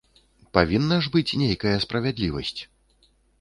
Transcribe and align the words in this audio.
Павінна 0.57 0.97
ж 1.07 1.11
быць 1.15 1.37
нейкая 1.41 1.75
справядлівасць. 1.85 2.59